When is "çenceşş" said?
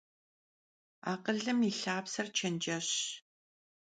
2.37-2.93